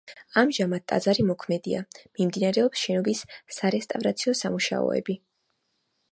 ამჟამად 0.41 0.83
ტაძარი 0.91 1.25
მოქმედია, 1.31 1.81
მიმდინარეობს 2.19 2.81
შენობის 2.85 3.21
სარესტავრაციო 3.57 4.33
სამუშაოები. 4.41 5.17